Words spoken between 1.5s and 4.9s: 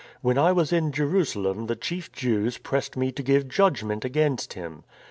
the chief Jews pressed me to give judgment against him.